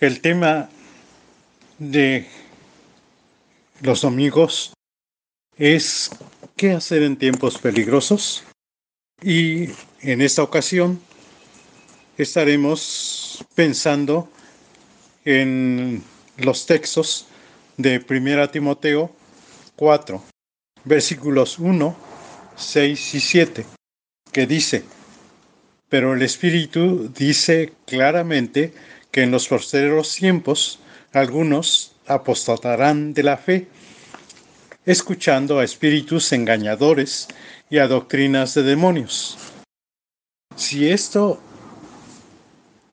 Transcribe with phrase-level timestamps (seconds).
[0.00, 0.70] El tema
[1.78, 2.28] de
[3.80, 4.72] los domingos
[5.56, 6.10] es
[6.56, 8.44] qué hacer en tiempos peligrosos.
[9.20, 11.00] Y en esta ocasión
[12.16, 14.30] estaremos pensando
[15.24, 16.04] en
[16.36, 17.26] los textos
[17.76, 19.12] de 1 Timoteo
[19.74, 20.22] 4,
[20.84, 21.96] versículos 1,
[22.56, 23.66] 6 y 7,
[24.30, 24.84] que dice,
[25.88, 28.72] pero el Espíritu dice claramente
[29.10, 30.80] que en los posteriores tiempos
[31.12, 33.68] algunos apostatarán de la fe,
[34.84, 37.28] escuchando a espíritus engañadores
[37.70, 39.36] y a doctrinas de demonios.
[40.56, 41.40] Si esto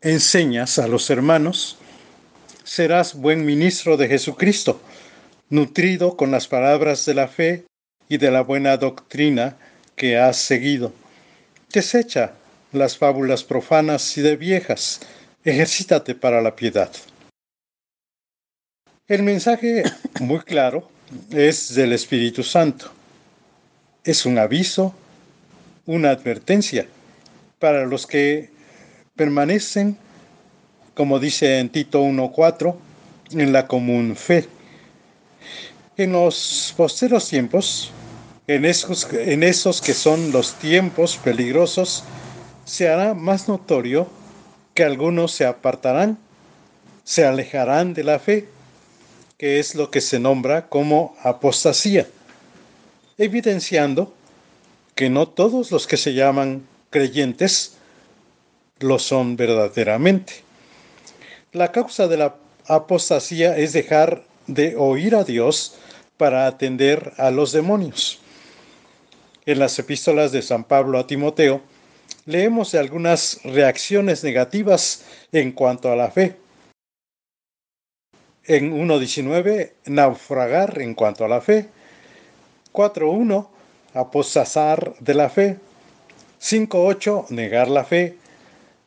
[0.00, 1.78] enseñas a los hermanos,
[2.64, 4.80] serás buen ministro de Jesucristo,
[5.50, 7.66] nutrido con las palabras de la fe
[8.08, 9.56] y de la buena doctrina
[9.94, 10.92] que has seguido.
[11.72, 12.32] Desecha
[12.72, 15.00] las fábulas profanas y de viejas,
[15.44, 16.90] ejercítate para la piedad.
[19.08, 19.82] El mensaje,
[20.20, 20.88] muy claro,
[21.30, 22.90] es del Espíritu Santo.
[24.04, 24.94] Es un aviso,
[25.86, 26.86] una advertencia
[27.58, 28.50] para los que
[29.16, 29.96] permanecen,
[30.94, 32.76] como dice en Tito 1.4,
[33.32, 34.48] en la común fe.
[35.96, 37.90] En los posteros tiempos,
[38.46, 42.04] en esos, en esos que son los tiempos peligrosos,
[42.64, 44.08] se hará más notorio
[44.74, 46.18] que algunos se apartarán,
[47.04, 48.48] se alejarán de la fe,
[49.38, 52.06] que es lo que se nombra como apostasía,
[53.18, 54.14] evidenciando
[54.94, 57.76] que no todos los que se llaman creyentes
[58.78, 60.44] lo son verdaderamente.
[61.52, 62.36] La causa de la
[62.66, 65.76] apostasía es dejar de oír a Dios
[66.16, 68.20] para atender a los demonios.
[69.44, 71.62] En las epístolas de San Pablo a Timoteo,
[72.24, 76.36] leemos algunas reacciones negativas en cuanto a la fe.
[78.44, 81.68] En 1.19, naufragar en cuanto a la fe.
[82.72, 83.48] 4.1,
[83.94, 85.58] apostasar de la fe.
[86.40, 88.16] 5.8, negar la fe.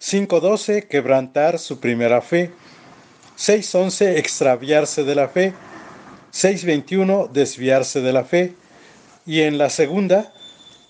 [0.01, 2.51] 5.12, quebrantar su primera fe.
[3.37, 5.53] 6.11, extraviarse de la fe.
[6.33, 8.55] 6.21, desviarse de la fe.
[9.25, 10.33] Y en la segunda,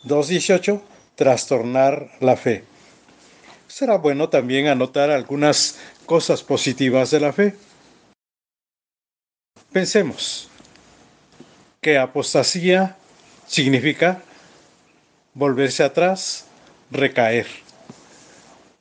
[0.06, 0.82] 2.18,
[1.16, 2.64] trastornar la fe.
[3.68, 7.56] Será bueno también anotar algunas cosas positivas de la fe.
[9.72, 10.50] Pensemos
[11.82, 12.96] que apostasía
[13.48, 14.22] significa
[15.34, 16.46] volverse atrás,
[16.92, 17.48] recaer.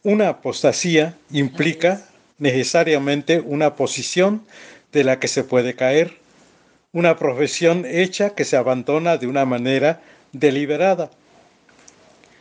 [0.03, 2.07] Una apostasía implica
[2.39, 4.47] necesariamente una posición
[4.93, 6.19] de la que se puede caer,
[6.93, 10.01] una profesión hecha que se abandona de una manera
[10.33, 11.11] deliberada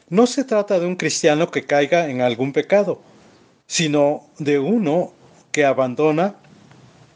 [0.10, 3.02] no se trata de un cristiano que caiga en algún pecado,
[3.68, 5.14] sino de uno
[5.52, 6.36] que abandona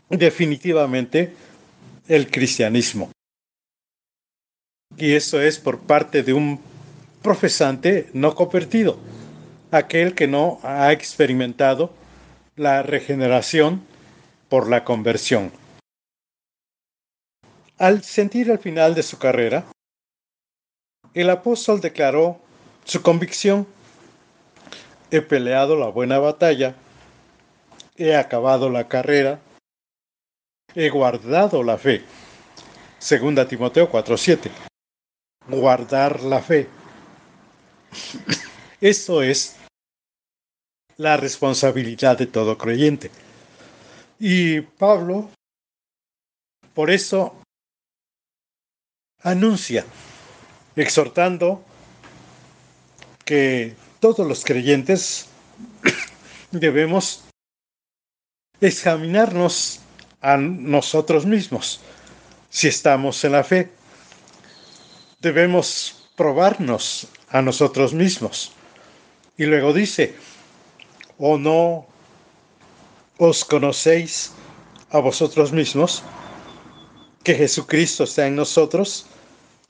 [0.10, 1.34] definitivamente
[2.08, 3.12] el cristianismo.
[4.96, 6.60] Y eso es por parte de un
[7.22, 8.98] profesante no convertido,
[9.72, 11.94] aquel que no ha experimentado
[12.56, 13.86] la regeneración
[14.50, 15.52] por la conversión.
[17.78, 19.66] Al sentir el final de su carrera,
[21.14, 22.42] el apóstol declaró
[22.88, 23.68] su convicción,
[25.12, 26.76] he peleado la buena batalla,
[27.98, 29.42] he acabado la carrera,
[30.74, 32.04] he guardado la fe.
[32.98, 34.50] Segunda Timoteo 4:7.
[35.50, 36.70] Guardar la fe.
[38.82, 39.58] Esto es
[40.96, 43.12] la responsabilidad de todo creyente.
[44.18, 45.30] Y Pablo,
[46.74, 47.36] por eso,
[49.24, 49.86] anuncia,
[50.76, 51.64] exhortando
[53.28, 55.28] que todos los creyentes
[56.52, 57.26] debemos
[58.62, 59.82] examinarnos
[60.22, 61.82] a nosotros mismos
[62.50, 63.70] si estamos en la fe.
[65.20, 68.54] Debemos probarnos a nosotros mismos.
[69.38, 70.16] Y luego dice,
[71.18, 71.86] ¿o no
[73.18, 74.32] os conocéis
[74.90, 76.02] a vosotros mismos
[77.24, 79.06] que Jesucristo está en nosotros,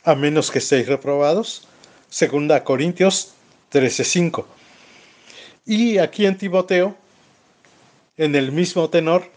[0.03, 1.67] a menos que estéis reprobados?
[2.07, 3.33] Segunda Corintios
[3.71, 4.45] 13.5.
[5.65, 6.95] Y aquí en Timoteo,
[8.17, 9.29] en el mismo tenor,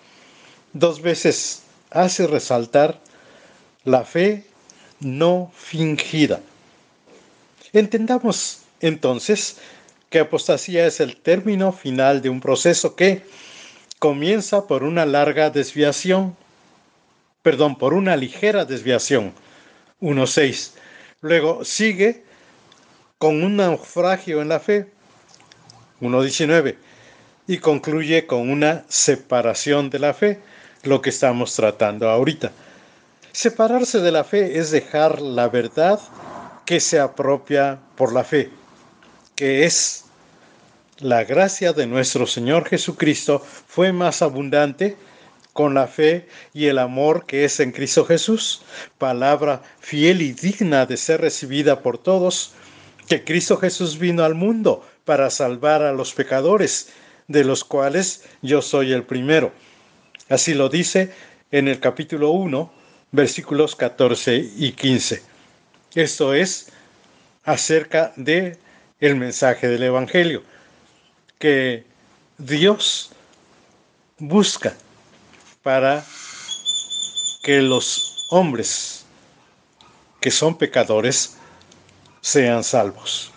[0.72, 3.00] dos veces hace resaltar
[3.84, 4.44] la fe
[5.00, 6.40] no fingida.
[7.72, 9.58] Entendamos entonces
[10.08, 13.22] que apostasía es el término final de un proceso que
[13.98, 16.36] comienza por una larga desviación,
[17.42, 19.32] perdón, por una ligera desviación,
[20.00, 20.72] 1.6.
[21.20, 22.24] Luego sigue
[23.20, 24.86] con un naufragio en la fe,
[26.00, 26.76] 1.19,
[27.46, 30.40] y concluye con una separación de la fe,
[30.84, 32.50] lo que estamos tratando ahorita.
[33.30, 36.00] Separarse de la fe es dejar la verdad
[36.64, 38.48] que se apropia por la fe,
[39.36, 40.06] que es
[40.98, 44.96] la gracia de nuestro Señor Jesucristo fue más abundante
[45.52, 48.62] con la fe y el amor que es en Cristo Jesús,
[48.96, 52.54] palabra fiel y digna de ser recibida por todos,
[53.10, 56.90] que Cristo Jesús vino al mundo para salvar a los pecadores,
[57.26, 59.52] de los cuales yo soy el primero.
[60.28, 61.12] Así lo dice
[61.50, 62.72] en el capítulo 1,
[63.10, 65.22] versículos 14 y 15.
[65.96, 66.70] Esto es
[67.42, 68.58] acerca de
[69.00, 70.44] el mensaje del evangelio
[71.40, 71.82] que
[72.38, 73.10] Dios
[74.18, 74.76] busca
[75.64, 76.04] para
[77.42, 79.04] que los hombres
[80.20, 81.39] que son pecadores
[82.20, 83.32] sean salvos.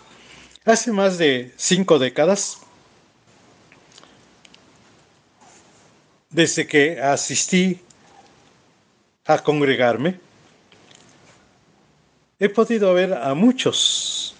[0.64, 2.58] Hace más de cinco décadas,
[6.30, 7.80] desde que asistí
[9.24, 10.18] a congregarme,
[12.38, 14.34] he podido ver a muchos,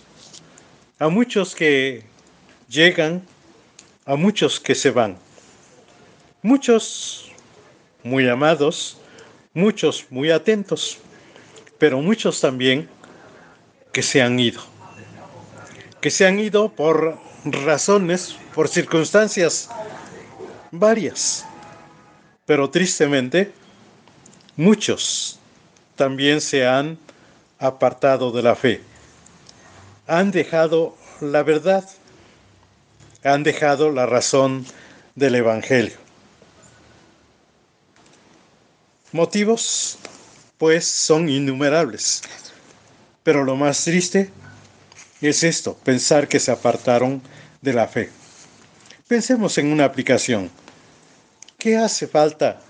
[0.98, 2.02] a muchos que
[2.68, 3.22] llegan,
[4.04, 5.16] a muchos que se van,
[6.42, 7.30] muchos
[8.02, 8.98] muy amados,
[9.54, 10.98] muchos muy atentos,
[11.78, 12.88] pero muchos también
[13.94, 14.60] que se han ido,
[16.00, 19.70] que se han ido por razones, por circunstancias
[20.72, 21.46] varias,
[22.44, 23.52] pero tristemente
[24.56, 25.38] muchos
[25.94, 26.98] también se han
[27.60, 28.82] apartado de la fe,
[30.08, 31.88] han dejado la verdad,
[33.22, 34.66] han dejado la razón
[35.14, 35.96] del Evangelio.
[39.12, 39.98] Motivos,
[40.58, 42.22] pues, son innumerables.
[43.24, 44.30] Pero lo más triste
[45.20, 47.20] es esto, pensar que se apartaron
[47.60, 48.10] de la fe.
[49.08, 50.50] Pensemos en una aplicación.
[51.58, 52.60] ¿Qué hace falta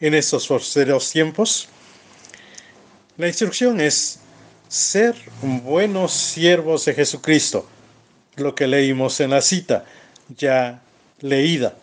[0.00, 1.68] en estos forceros tiempos?
[3.16, 4.20] La instrucción es
[4.68, 7.68] ser buenos siervos de Jesucristo,
[8.36, 9.84] lo que leímos en la cita
[10.36, 10.80] ya
[11.20, 11.74] leída.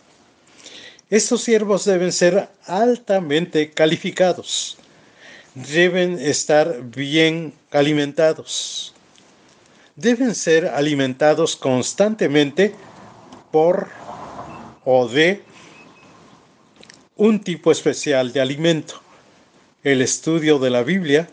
[1.10, 4.78] Estos siervos deben ser altamente calificados,
[5.54, 8.94] deben estar bien alimentados,
[9.96, 12.74] deben ser alimentados constantemente
[13.52, 13.90] por
[14.86, 15.44] o de
[17.16, 19.02] un tipo especial de alimento,
[19.84, 21.30] el estudio de la Biblia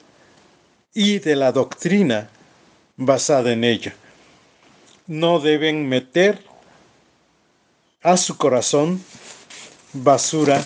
[0.93, 2.29] y de la doctrina
[2.97, 3.95] basada en ella.
[5.07, 6.43] No deben meter
[8.03, 9.03] a su corazón
[9.93, 10.63] basura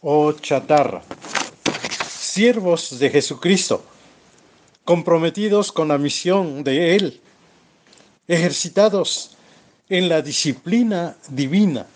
[0.00, 1.02] o chatarra.
[2.30, 3.82] Siervos de Jesucristo,
[4.84, 7.20] comprometidos con la misión de Él,
[8.28, 9.36] ejercitados
[9.88, 11.88] en la disciplina divina,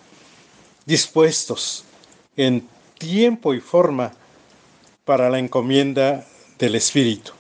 [0.87, 1.85] dispuestos
[2.37, 4.13] en tiempo y forma
[5.05, 6.27] para la encomienda
[6.59, 7.31] del Espíritu.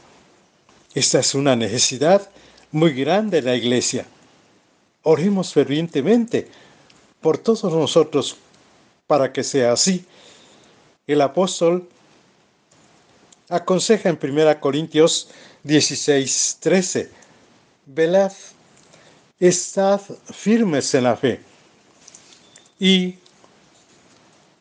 [0.94, 2.30] Esta es una necesidad
[2.70, 4.06] muy grande de la iglesia.
[5.02, 6.46] Oremos fervientemente
[7.20, 8.36] por todos nosotros
[9.08, 10.04] para que sea así.
[11.08, 11.88] El apóstol
[13.48, 15.28] aconseja en 1 Corintios
[15.62, 17.10] 16, 13,
[17.86, 18.32] velad,
[19.38, 20.00] estad
[20.32, 21.40] firmes en la fe.
[22.78, 23.18] Y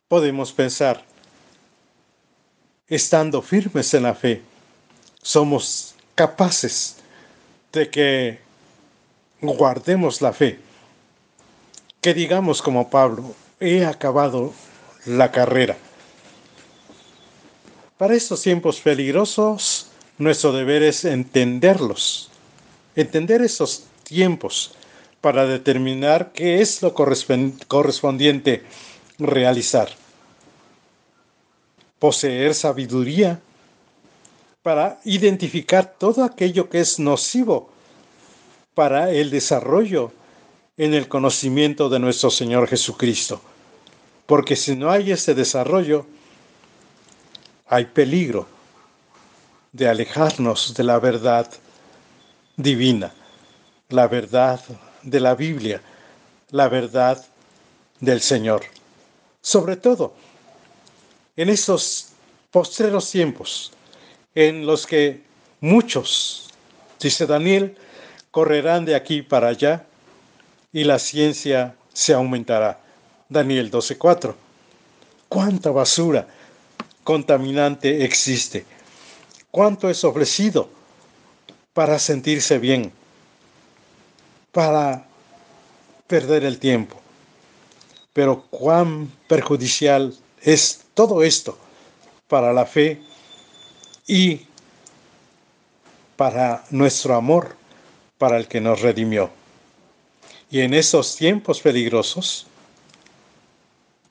[0.07, 1.03] podemos pensar,
[2.87, 4.41] estando firmes en la fe,
[5.21, 6.97] somos capaces
[7.71, 8.39] de que
[9.41, 10.59] guardemos la fe.
[12.01, 14.53] Que digamos como Pablo, he acabado
[15.05, 15.77] la carrera.
[17.97, 22.29] Para estos tiempos peligrosos, nuestro deber es entenderlos,
[22.95, 24.71] entender esos tiempos
[25.21, 28.63] para determinar qué es lo correspondiente
[29.19, 29.89] realizar.
[31.99, 33.39] Poseer sabiduría
[34.63, 37.69] para identificar todo aquello que es nocivo
[38.73, 40.11] para el desarrollo
[40.77, 43.39] en el conocimiento de nuestro Señor Jesucristo.
[44.25, 46.07] Porque si no hay ese desarrollo,
[47.67, 48.47] hay peligro
[49.71, 51.49] de alejarnos de la verdad
[52.55, 53.13] divina,
[53.89, 54.61] la verdad
[55.01, 55.81] de la Biblia,
[56.51, 57.23] la verdad
[57.99, 58.63] del Señor.
[59.41, 60.13] Sobre todo
[61.35, 62.09] en estos
[62.51, 63.71] postreros tiempos
[64.35, 65.23] en los que
[65.59, 66.49] muchos,
[66.99, 67.75] dice Daniel,
[68.31, 69.85] correrán de aquí para allá
[70.71, 72.79] y la ciencia se aumentará.
[73.29, 74.35] Daniel 12:4.
[75.29, 76.27] ¿Cuánta basura
[77.03, 78.65] contaminante existe?
[79.51, 80.69] ¿Cuánto es ofrecido
[81.73, 82.91] para sentirse bien?
[84.51, 85.05] Para
[86.07, 86.99] perder el tiempo.
[88.13, 91.57] Pero cuán perjudicial es todo esto
[92.27, 93.01] para la fe
[94.07, 94.41] y
[96.15, 97.55] para nuestro amor
[98.17, 99.29] para el que nos redimió.
[100.49, 102.45] Y en esos tiempos peligrosos,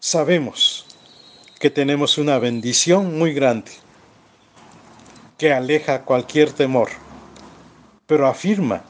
[0.00, 0.86] sabemos
[1.62, 3.70] que tenemos una bendición muy grande
[5.38, 6.88] que aleja cualquier temor,
[8.04, 8.82] pero afirma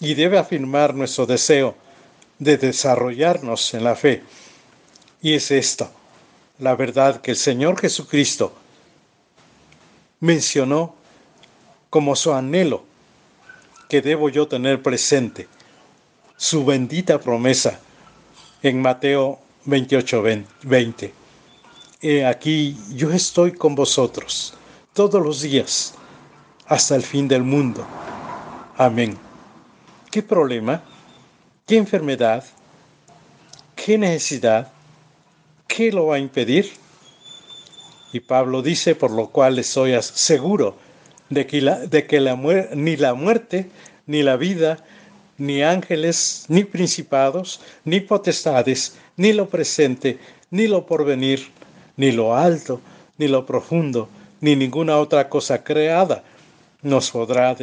[0.00, 1.76] y debe afirmar nuestro deseo
[2.38, 4.22] de desarrollarnos en la fe.
[5.20, 5.90] Y es esto,
[6.58, 8.54] la verdad que el Señor Jesucristo
[10.20, 10.94] mencionó
[11.90, 12.84] como su anhelo
[13.86, 15.46] que debo yo tener presente,
[16.38, 17.78] su bendita promesa
[18.62, 20.22] en Mateo 28,
[20.62, 21.17] 20.
[22.00, 24.54] Aquí yo estoy con vosotros
[24.92, 25.94] todos los días
[26.66, 27.84] hasta el fin del mundo.
[28.76, 29.18] Amén.
[30.08, 30.80] ¿Qué problema?
[31.66, 32.44] ¿Qué enfermedad?
[33.74, 34.70] ¿Qué necesidad?
[35.66, 36.70] ¿Qué lo va a impedir?
[38.12, 40.76] Y Pablo dice, por lo cual estoy seguro
[41.30, 42.36] de que, la, de que la
[42.76, 43.70] ni la muerte,
[44.06, 44.84] ni la vida,
[45.36, 50.20] ni ángeles, ni principados, ni potestades, ni lo presente,
[50.52, 51.57] ni lo porvenir,
[51.98, 52.80] ni lo alto,
[53.18, 54.08] ni lo profundo,
[54.40, 56.24] ni ninguna otra cosa creada
[56.80, 57.54] nos podrá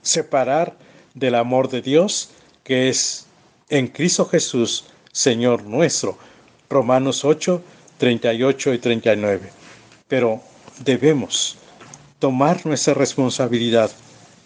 [0.00, 0.74] separar
[1.14, 2.30] del amor de Dios
[2.64, 3.26] que es
[3.68, 6.16] en Cristo Jesús, Señor nuestro.
[6.68, 7.62] Romanos 8,
[7.98, 9.50] 38 y 39.
[10.06, 10.40] Pero
[10.84, 11.56] debemos
[12.20, 13.90] tomar nuestra responsabilidad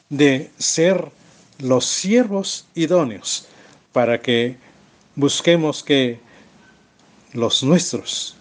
[0.08, 1.10] de ser
[1.58, 3.46] los siervos idóneos
[3.92, 4.56] para que
[5.16, 6.18] busquemos que
[7.32, 8.36] los nuestros,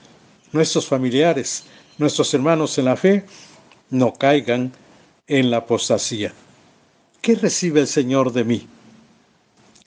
[0.53, 1.65] nuestros familiares,
[1.97, 3.25] nuestros hermanos en la fe,
[3.89, 4.71] no caigan
[5.27, 6.33] en la apostasía.
[7.21, 8.67] ¿Qué recibe el Señor de mí?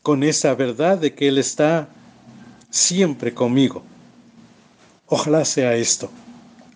[0.03, 1.89] Con esa verdad de que Él está
[2.71, 3.83] siempre conmigo.
[5.07, 6.11] Ojalá sea esto,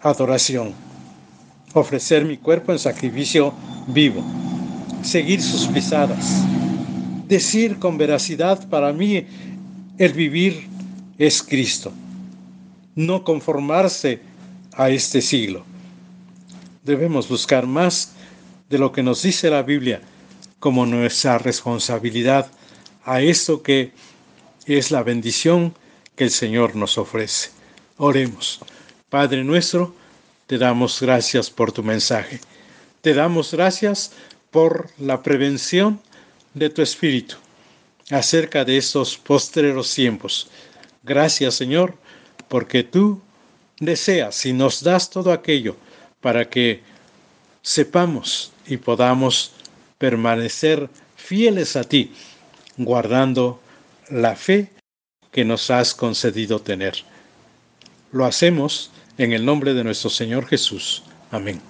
[0.00, 0.72] adoración,
[1.74, 3.52] ofrecer mi cuerpo en sacrificio
[3.88, 4.24] vivo,
[5.02, 6.44] seguir sus pisadas,
[7.26, 9.26] decir con veracidad para mí
[9.98, 10.68] el vivir
[11.18, 11.92] es Cristo,
[13.06, 14.20] no conformarse
[14.74, 15.64] a este siglo.
[16.82, 18.12] Debemos buscar más
[18.68, 20.02] de lo que nos dice la Biblia
[20.58, 22.50] como nuestra responsabilidad
[23.04, 23.92] a esto que
[24.66, 25.74] es la bendición
[26.14, 27.50] que el Señor nos ofrece.
[27.96, 28.60] Oremos.
[29.08, 29.94] Padre nuestro,
[30.46, 32.40] te damos gracias por tu mensaje.
[33.00, 34.12] Te damos gracias
[34.50, 36.00] por la prevención
[36.52, 37.36] de tu Espíritu
[38.10, 40.50] acerca de estos postreros tiempos.
[41.02, 41.94] Gracias, Señor,
[42.50, 43.22] porque tú
[43.78, 45.76] deseas y nos das todo aquello
[46.20, 46.82] para que
[47.62, 49.52] sepamos y podamos
[49.98, 52.12] permanecer fieles a ti,
[52.76, 53.60] guardando
[54.10, 54.68] la fe
[55.30, 57.04] que nos has concedido tener.
[58.10, 61.04] Lo hacemos en el nombre de nuestro Señor Jesús.
[61.30, 61.69] Amén.